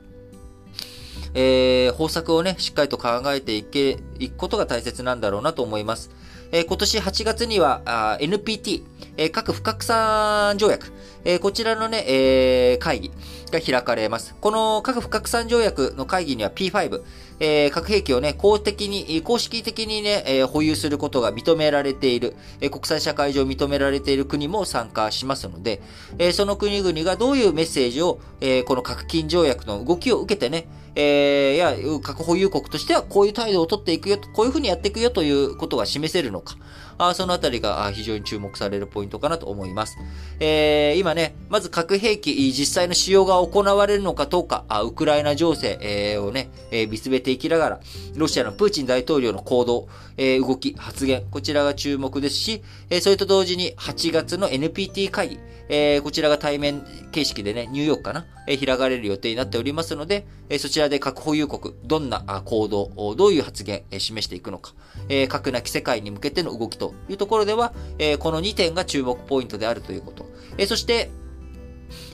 [1.33, 6.11] えー、方策をね、しっかりと考えていけ、いくことが大切なんだろうなと思います。
[6.51, 8.83] えー、今年8月には、NPT、
[9.17, 10.91] えー、核不拡散条約、
[11.25, 13.11] えー、こちらのね、えー、会議
[13.51, 14.35] が開かれます。
[14.39, 17.01] この核不拡散条約の会議には P5、
[17.39, 25.81] えー、核兵器をね、公的に、公式的にね、えー、保有することが認められている、えー、国際社会上認められている国も参加しますので、
[26.19, 36.55] えー、その国々がどういうメッセージを、えー、この核禁条約の動きを受けてね、えー、いや、核保有国としてはこういう態度を取っていくよ、こういうふうにやっていくよということが示せるのか。
[36.97, 39.97] あそのあたりが非常に注目されるポイントかなと思います。
[40.39, 47.79] えー、今ね、まず核兵器実際の使用が行われるのかどうか、あウクライナ情勢、えー、をね、えー、見つめていきながら、
[48.15, 64.73] ロシアのプーチン大統領の行動、え、動き、発言、こちらが注目ですし、え、それと同時に8月の NPT 会議、えー、こちらが対面形式でね、ニューヨークかな、えー、開かれる予定になっておりますので、えー、そちらで核保有国、どんな行動、どういう発言、え、示していくのか、
[65.09, 70.25] え、核なき世界に向けての動きというところでは、え、この2点が注目ポイントであるということ。
[70.57, 71.09] え、そして、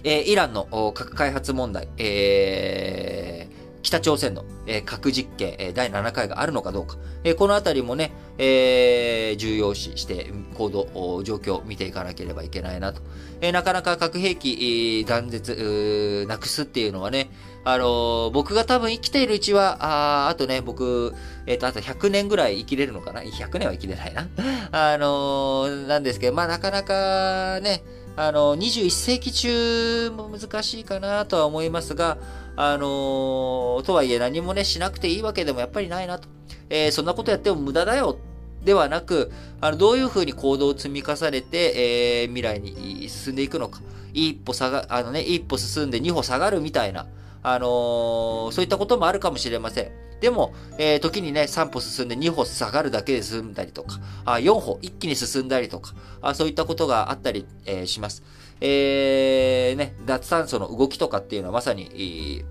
[0.04, 4.44] え、イランの核開発問題、えー、北朝鮮の、
[4.86, 6.98] 核実験、第7回があるのかどうか、
[7.38, 13.02] このあたりもね、えー、重要視して行動、状況を見ていかなければいけないなと。
[13.42, 17.32] え、なかなか核兵器、断絶、なくすっていうのはね、
[17.64, 19.78] あのー、僕が多分生きているうちは、
[20.26, 21.14] ああとね、僕、
[21.46, 24.28] えっ、ー、と、あと100年ぐらい生きれるのかな ?100 年は生きれないな。
[24.72, 27.84] あのー、なんですけど、まあなかなかね、
[28.16, 32.18] あの、21世紀中も難しいかなとは思いますが、
[32.62, 36.28] あのとはいえ何もね、しなくていいわけでもやっぱりないなと。
[36.70, 38.20] えー、そんなことやっても無駄だよ
[38.66, 43.80] ではなく、あの、どういうふうに行動を積み重ねて、えー、未来に進んでいくのか。
[44.14, 47.08] 一歩下が、あのね、一歩進んで二歩下がるみたいな、
[47.44, 49.92] あの、そういったこともあるかもしれません。
[50.20, 58.22] でも、えー、時にね、3歩進んで2歩下がるだけで済んだりとか、あ4歩一気に進んだりとか、あそういったことがあったり、えー、します。
[58.62, 62.44] えー、ね、脱炭素の動きとかっていうのはまさに、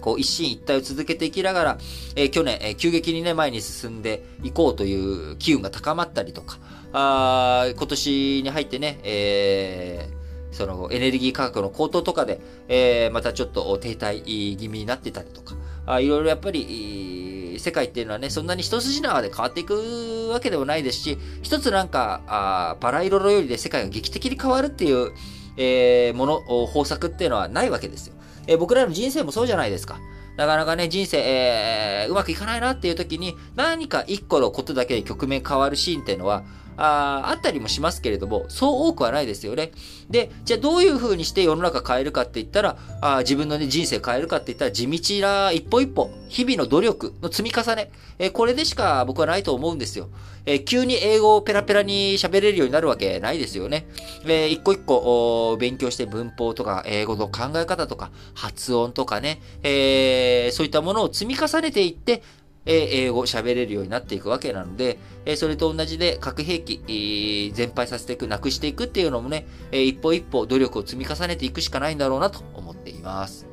[0.00, 1.78] こう一進一退を続けていきながら、
[2.14, 6.58] えー、去年、えー、急激にね、前に進んでいこうという機運が高まったりとか、
[6.92, 17.25] あ今年に入ってね、えー、そのエネルギー価格の高騰とかで、えー、またちょっと停滞気味になってたりとか、あいろいろやっぱり、
[17.58, 25.12] 世界っていうのはね、そんなに一筋縄で変わっていくわけでもないですし、一つなんか、あパラ色のよりで世界が劇的に変わるっていう、
[25.56, 28.14] えー、もの、方策っていうのはないわけですよ。
[28.46, 29.98] えー、僕らの人生もそうじゃないですか。
[30.36, 36.44] なかなかね、人生、えー、うまくいかないなっていう時に、何か一個のことだけで局面変わるシーンっていうのは、
[36.76, 39.72] ああったりもしますけれども、そう多くはないですよね。
[40.10, 50.08] で、じゃあどういう風にして世の中変えるかって言ったら、あ自分の、ね、人生変えるかって言ったら、地道な一歩一歩、日々の努力の積み重ね、えー、これでしか僕はないと思うんですよ。
[50.44, 53.88] えー、急に英語をペラペラに喋れるようになるわけないですよね。
[54.24, 62.22] えー、一個一個勉強して文法とか英語の考え方とか発音とかね、えー、そういったものを積み重ねていって、
[62.66, 73.46] え英語喋れるようになっていくわけなので、えそれと同じで核兵器、全廃させていく、なくしていくっていうのもね、え一歩一歩努力を積み重ねていくしかないんだろうなと思っています。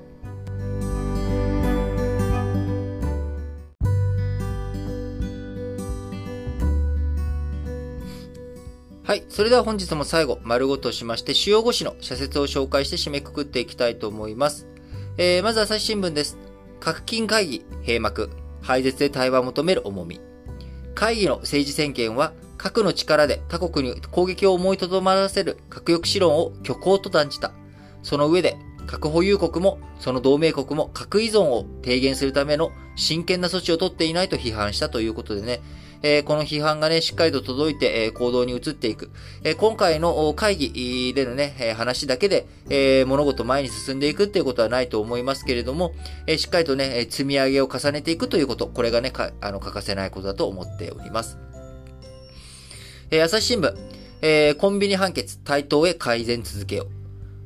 [9.06, 9.24] はい。
[9.28, 14.66] それでは本日も最後、丸ごとしまして、主要語詞の社説を紹介して締めくくっていきたいと思います。
[15.18, 16.38] えー、まず朝日新聞です。
[16.80, 18.43] 核金会議閉幕。
[18.64, 20.20] 廃絶で対話を求める重み。
[20.96, 27.52] 会議の政治宣言は、核の力で他国に攻撃を思いとどまらせる核抑止論を虚構と断じた。
[28.02, 28.58] その上で、
[28.88, 35.62] 核保有国も、その同盟国も核依存を低減するための真剣な措置を取っていないと批判したということでね、
[36.04, 39.10] えー、この批判がね、しっかりと届いて、えー、行動に移っていく。
[39.46, 45.94] え、今回の会議でのね、え話だけで、え物事前に進んでいくっていうことはないと思いますけれども、
[46.28, 51.38] えしっかりとね、積み上げを重ねていくということ、これがね、あの欠かせないことだと思っております。
[53.10, 53.74] え朝日新聞、
[54.22, 56.88] えコンビニ判決、対等へ改善続けよう。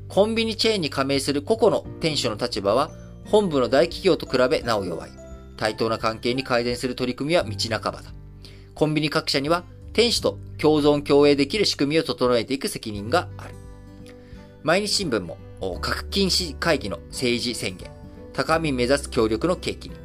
[0.08, 2.90] コンビニチェーンに加盟する個々の店主の立場は、
[3.26, 5.12] 本部の大企業と比べなお弱い。
[5.58, 8.17] 対等な関係に改善する取り組みは道半ばだ。
[8.78, 13.56] コンビニ各社には店主と共存共栄できる仕組みを整えていく責任がある。
[14.62, 15.40] 毎日新聞も、
[15.82, 17.90] 核禁止会議の政治宣言、
[18.34, 19.96] 高み目指す協力の契機に、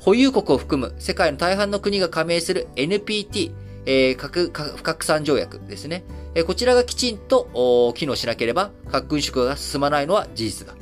[0.00, 3.52] 保有国を含む世界の大半の国が加盟する NPT、
[3.86, 6.02] えー、核不拡散条約ですね。
[6.34, 10.74] えー、こちらがきちんと機能しなければ核軍縮が進まないのは事実だ。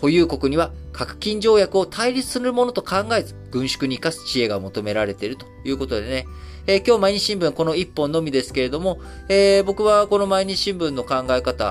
[0.00, 6.26] 保有国には核禁条約を対立するものと考えず、軍縮に生かす知恵が求められているということでね、
[6.68, 8.98] えー、今日毎日新聞この一本のみですけれども、
[9.28, 11.64] えー、僕はこの毎日新聞の考え方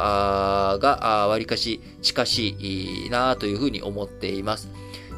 [0.79, 4.69] が、わりかし近しいなというふうに思っています。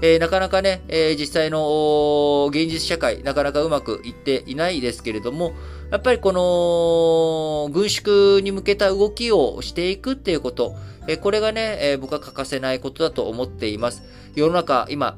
[0.02, 5.54] えー、なかなかね、えー、実際の現実社会、なかなかうまくいっていないですけれども、
[5.92, 10.76] やっぱりこの軍縮に向けた動きをしていくっていうこと、
[11.08, 14.02] えー、これがね、え僕は欠かせないことだと思っています。
[14.34, 15.18] 世の中、今、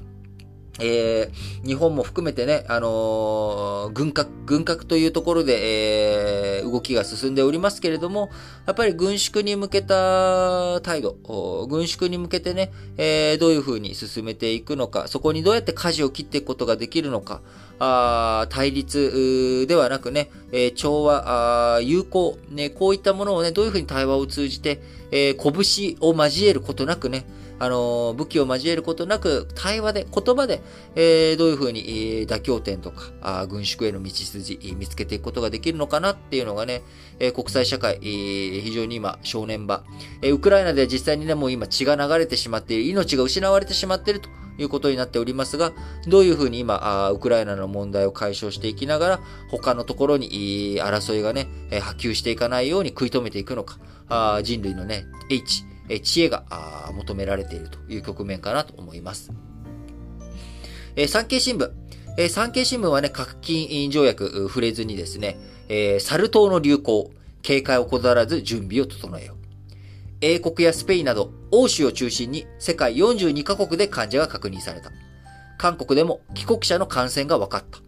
[0.79, 8.29] えー、日本も含めてね、あのー、軍拡、軍拡というところで、えー、動きが進んでおりますけれども、
[8.65, 11.13] やっぱり軍縮に向けた態度、
[11.69, 17.41] 軍縮に向けてね、え、どういうふうに進めていくのか、そこにどうやって舵を切っていくことができるのか、
[17.79, 27.25] あ対立ではなくね、え、調和あ、友好、ね、こういったものをね、どういうふうに対話を通じて、え、拳を交えることなくね、
[27.59, 30.61] あの、武器を交えることなく、対話で、言葉で、
[30.95, 36.81] えー、どういうふうに、えー、妥協点とか、あ軍縮への道筋、見つけていくことができるのかなっていうのがね、
[37.19, 39.83] えー、国際社会、えー、非常に今、正念場。
[40.21, 45.73] えー、ウクライナでは実際にね、もう今血が流れてしまっている、命が失われてしまっているということになっておりますが、
[46.07, 56.43] どういうふうに今、ウクライナの問題を解消していきながら、他のところに、争いがね、波及していかないように食い止めていくのか、人類のね、H、え知恵が
[56.95, 59.31] 求められているという局面かなと思います。
[60.95, 61.71] え産経新聞。
[62.17, 65.37] え産経新聞はね、核禁条約触れずにですね、
[65.67, 67.11] えサル痘の流行、
[67.41, 69.37] 警戒を怠らず準備を整えよう。
[70.21, 74.91] 英国やスペインなど欧州を中心に世界42カ国で患者が確認された。
[75.57, 77.79] 韓国でも帰国者の感染が分かった。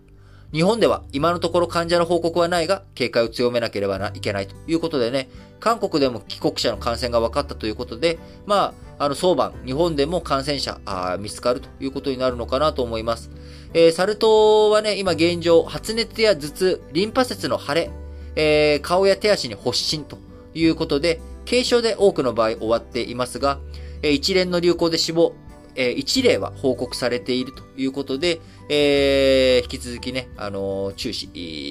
[0.53, 5.29] 日本では今のところ患者の報告はないが、警戒を強めなければいけないということでね、
[5.61, 13.31] 韓国でも帰国者の感染が分かったということで、まあ、あの、早晩、日本でも感染者あ見つかるということになるのかなと思います。
[13.73, 17.89] えー、サル痘はね、今現状、発熱や頭痛、リンパ節の腫れ、
[18.35, 20.17] えー、顔や手足に発疹と
[20.53, 23.59] いうことで、軽症で多くの場合終わっていますが、
[24.03, 25.33] えー、一連の流行で死亡、
[25.75, 31.27] えー、1例は報告されているということで、えー、引き続きね、あのー、注視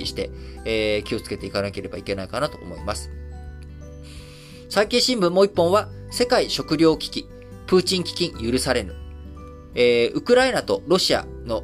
[0.07, 0.31] して、
[0.65, 3.11] え、気をつけていかなければいけないかなと思います。
[4.69, 7.29] 産経新聞もう一本は、世界食糧危機、
[7.67, 8.95] プーチン基金許されぬ。
[9.75, 11.63] えー、ウクライナとロシアの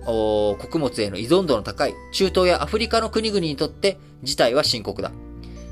[0.59, 5.13] 穀物への依存度の高い中東やアフリカの国々にとって事態は深刻だ。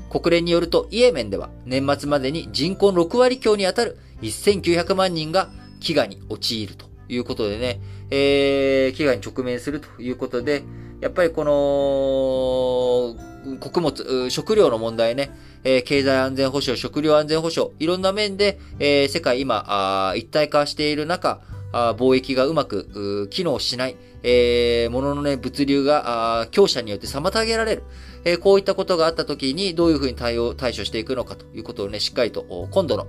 [0.09, 5.49] 国連によるとイエメンでは年末までに人口6割強に当たる1900万人が
[5.79, 10.63] 飢餓に陥るということでね、えー、飢餓に直面するということで、
[11.01, 13.15] やっぱりこの、
[13.59, 15.31] 穀物、食料の問題ね、
[15.63, 27.83] えー、経済安全保障、食料安全保障、いろんな面で、えー、世界今あ、一体化している中、あ貿易がうまく機能しない、えー、ものね、物流が強者によって妨げられる、
[28.23, 33.07] えー、こういったことがあったときにどういうふうに対応、対処していくのかということをね、しっかりと、今度の、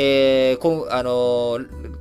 [0.00, 1.98] えー、こあのー、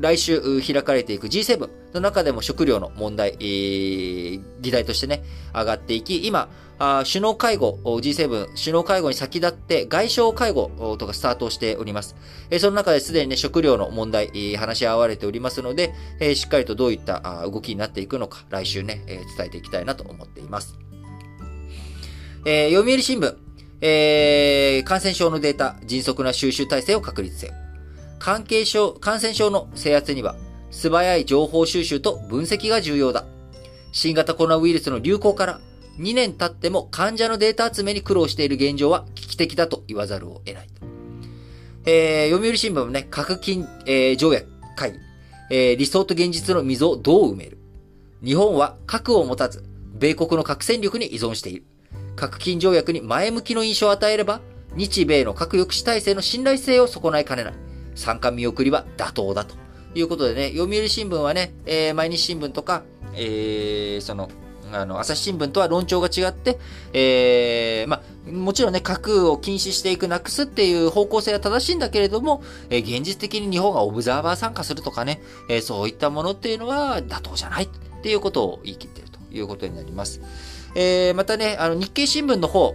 [0.00, 5.22] 来週開かれていく G7 の中でも食料の問題、えー、議題としてね、
[5.54, 12.16] 上がっていき、今、あ首脳会合、G7 首脳会合に先立って外相会合とかスタートしております。
[12.50, 20.78] えー、その中ですでにね、食料の問題、え、話し合われておりますので、えー、しっかりとどういった動きになっていくのか、来週ね、えー、伝えていきたいなと思っています。
[22.44, 23.47] えー、読売新聞、
[23.80, 27.52] えー、感染症のデータ、迅速な収集体制を確立せよ。
[28.18, 30.36] 関係症、感染症の制圧には、
[30.70, 33.24] 素早い情報収集と分析が重要だ。
[33.92, 35.60] 新型コロナウイルスの流行から
[35.98, 40.68] 2年経っても患者のデータ集めに苦労している現状は危機的だと言わざるを得ない。
[41.86, 44.98] えー、読売新聞もね、核禁、えー、条約会議、
[45.50, 47.58] えー、理想と現実の溝をどう埋める。
[48.22, 49.64] 日本は核を持たず、
[49.94, 51.64] 米国の核戦力に依存している。
[52.18, 54.40] 核禁条約に前向きの印象を与えれば、
[54.74, 57.54] 日米の核抑止体制の信頼性を損ないかねない。
[57.94, 59.54] 参加見送りは妥当だと
[59.94, 62.82] いうことでね、読売新聞はね、えー、毎日新聞とか、
[63.14, 64.28] えー、その、
[64.72, 66.58] あの、朝日新聞とは論調が違って、
[66.92, 77.68] えー、ま、もちろんね、核を禁止していく、なくすっていう方向性は正しいんだけれども、えー、現実的に日本がオブザーバー参加するとかね、えー、そういったものっていうのは妥当じゃないっ
[78.02, 80.20] ていうことを言い切っているということになります。
[80.80, 82.72] えー、またね、あの、日経新聞の方、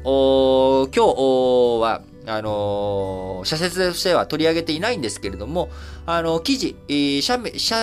[0.93, 5.69] 今日は、あのー、社説としては取り上げていないんですけれども、
[6.05, 7.77] あの、記事、え、社、社、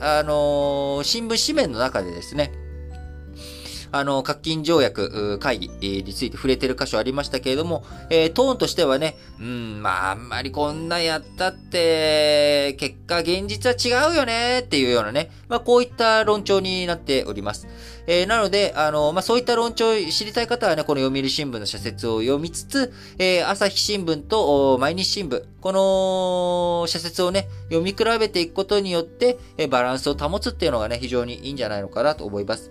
[0.00, 2.52] あのー、新聞紙面の中でですね、
[3.92, 17.66] あの、核禁条約会議について触れてる箇所ありましたけれども、えー、トーンとしてはね、うん、まあ、あんまりこんなやったって、結果現実は違うよねっていうようなね、まあ、こういった論調になっております。
[18.06, 32.70] えー、なので、あの、まあ、そういった論調知りたい方はね、この読売新聞の社説を読みつつ、えー、朝日新聞と毎日新聞、この社説をね、読み比べていくことによって、えー、バランスを保つっていうのがね、非常にいいんじゃないのかなと思います。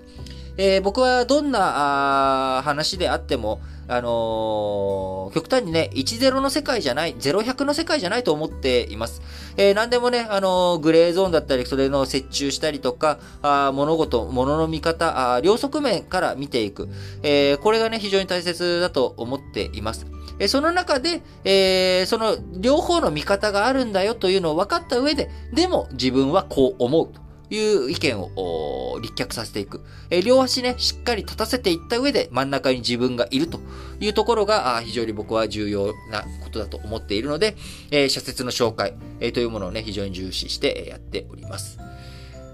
[0.61, 9.21] えー、僕はどんな話であっても、あのー、極端にね、10の世界じゃない、0100の世界じゃないと思っています。
[9.55, 16.89] えー、何でもね、あのー、グレーゾーンだったり、それの折衷したりとか、あ物事、物の見方あ、両側面から見ていく。
[17.23, 20.07] えー、これがね、非常に大切だと思っています。
[20.39, 27.28] えその中で、えー、その両方の見方があるんだよというのを分かった上で、でも自分はこう思う。
[27.49, 29.81] いう意見を立脚させていく。
[30.09, 33.59] え両足ね、しっかり立たせていった上で真ん中に自分がいると
[33.99, 37.55] いうところが非常に僕は重要なことだと思っているので、
[37.91, 41.79] えー、社説の紹介、えー、というものをね、非常に重視してやっております。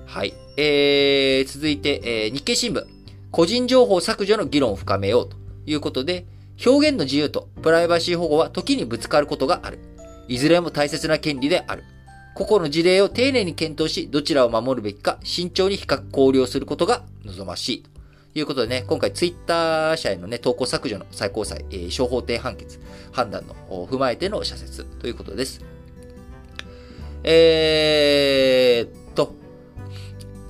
[0.06, 0.34] はい。
[0.58, 2.86] えー、続いて、えー、日経新聞。
[3.32, 5.36] 個人情報削除の議論を深めようと
[5.66, 6.26] いうことで、
[6.66, 9.80] 表現の自由とプライバシー保護は時にぶつかることがある。
[10.30, 11.84] いずれも大切な権利である。
[12.36, 17.84] 個々の事例を丁寧に検討し、どちらを守るべきか、慎重に比較考慮することが望ましい。
[18.34, 22.82] ということでね、今回ツイッター社へのね、投稿削除の最高裁、えー、小法廷判決、
[23.14, 23.56] 判断の
[23.88, 25.64] 踏まえての社説ということです。
[27.24, 29.34] えー、っと、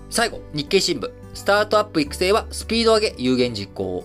[0.10, 1.12] 最後、日経新聞。
[1.36, 4.04] スタートアップ育成はスピード上げ有言実行。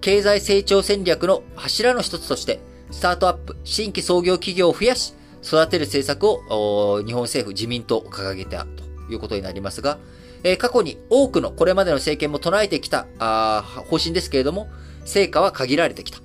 [0.00, 2.58] 経済成長戦略の柱の一つとして、
[2.90, 5.14] スタートアップ、新規創業企業を増やし、
[5.44, 9.98] 育てる政策を日本政府、自民党掲げたということになりますが、
[10.42, 14.68] え過去に多くのこれまでの政権も唱えてきたあ方針ですけれども、
[15.04, 16.18] 成果は限られてきた。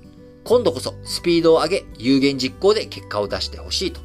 [0.44, 4.00] 今度こそスピードを上げ、有言実行で結果を出してほしいと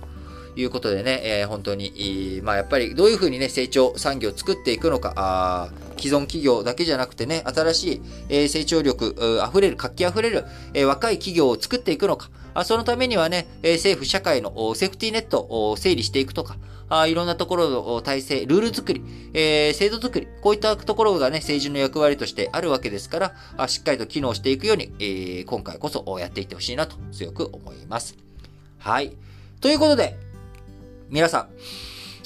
[0.58, 9.16] いうことでね、えー、本当に、まあやっぱりどういうふうにね、成長産業を作っていくのか、あ既存企業だけじゃなくてね、新しい、えー、成長力
[9.50, 28.16] 溢れる、活気溢れる、えー、若い企業を作っていくのか、あそのためにはねえ、政府、社会のセーフティーネットを整理していくとか、あいろんなところの体制、ルール作り、えー、制度作り、こういったところがね、政治の役割としてあるわけですから、あしっかりと機能していくように、えー、今回こそやっていってほしいなと強く思います。
[28.78, 29.16] はい。
[29.62, 30.18] ということで、
[31.10, 31.50] 皆さん、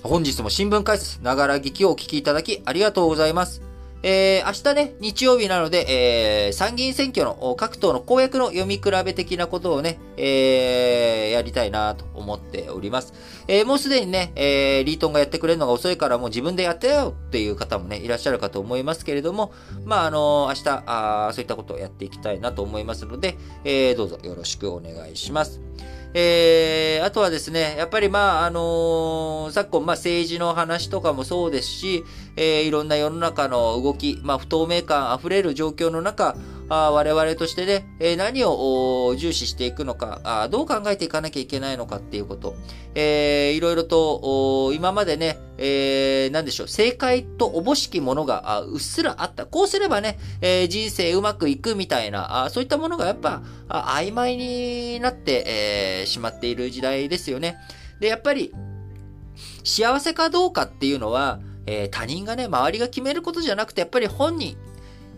[0.04, 3.62] 本日も新聞解説、ながら聞きをお聞きいただきありがとうございます。
[4.02, 13.14] えー、明日ね、日曜日なので、えー、参議院選挙の各党の公約の読み比べ的なことをね、えー、やりたいなと思っております。
[13.50, 19.52] えー、もうすでにね、えー、リートンがやってくれるのが遅いからもう自分でやってよっていう方もね、いらっしゃるかと思いますけれども、
[19.84, 25.60] まあ、あの明日あ、そういったことをやっていきたいなと思いますので、えー、どうぞよろしくお願いします。
[26.14, 32.04] えー、あとはですね、やっぱりまあ、あのー、昨今、まあ政治の話とかもそうですし、
[32.36, 36.36] えー、いろんな世の中の動き、まあ不透明感溢れる状況の中、
[36.70, 42.56] あ我々としてね、え、何を重視していくのかあ、どう考えていかなきゃいけないのかっていうこと、
[42.94, 49.46] えー、いろいろと、今までね、えー、なんでしょう、正解とおぼしきものがうっすらあった。
[49.46, 57.58] こうすればね、えー、人生うまくいくみたいな、あそういったものがやっぱあ曖昧になって、えー、しまっている時代ですよね。
[58.00, 58.54] で、やっぱり、
[59.64, 64.58] 幸せかどうかっていうのは、えー、他人がね、周りが決めることじゃなくて、やっぱり本人、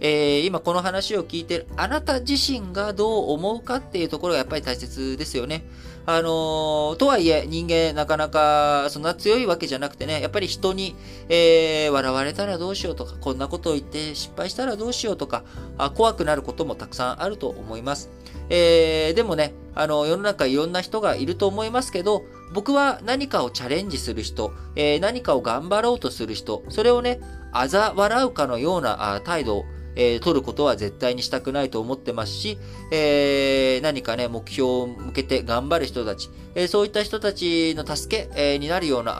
[0.02, 5.64] えー、今この話を聞いてるあなた自身がどう思うかっていうところがやっぱり大切ですよね。
[6.08, 10.96] あのー、とはいえ、人間なかなかそんな強いわけじゃなくてね、やっぱり人に、
[11.30, 15.44] えー、笑われたらどうしようとか、こんなことを言って失敗したらどうしようとか、
[15.78, 18.10] あ怖くなることもたくさんあると思います。
[18.50, 27.20] えー、でもね、あの、世の中いろんな人がいると思いますけど、僕は何かをチャレンジする人、えー、何かを頑張ろうとする人、それをね、
[27.54, 29.66] 嘲笑うかのような態度
[29.96, 32.58] えー、取ることは絶対にしたくないと思ってますし、
[32.92, 39.14] えー、何かね、目標を向けて頑張る人たち、えー、そういった人たちの助け、えー、になるような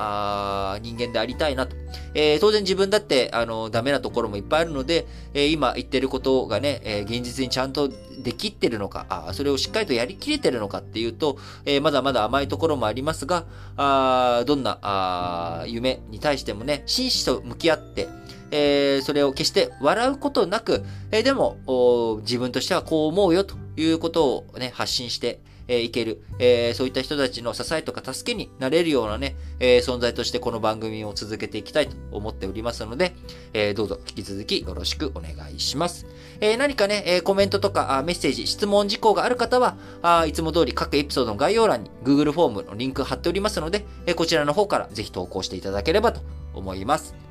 [0.74, 1.76] あ人間でありたいなと。
[2.14, 7.90] え、当然自分だって、あの、ダメなところもいっぱいあるので、えー、今言ってることがね、えー、現実にちゃんと
[8.22, 13.46] できってるのか、あそれをしっかりとやりきれてるのかっていうと、えー、まだまだ甘いところもありますが、
[13.78, 18.08] あどんなあ夢に対してもね、真摯と向き合って、
[18.52, 33.14] えー、それを決して笑うことなく、えー、でも、自分としてはこう思うよということをね、発信して、えー、いける、えー、そういった人たちの支えとか助けになれるようなね、えー、存在としてこの番組を続けていきたいと思っておりますので、
[33.54, 36.06] え、どうぞ引き続きよろしくお願いします。
[36.42, 46.22] え、何かね、え、コメントとかあメッセージ、質問事項がある方はあ、いつも通り各エピソードの概要欄に Google フォームのリンク貼っておりますので、え、こちらの方からぜひ投稿していただければと
[46.54, 47.31] 思います。